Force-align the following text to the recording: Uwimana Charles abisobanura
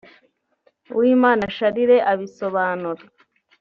Uwimana 0.95 1.43
Charles 1.55 1.99
abisobanura 2.11 3.03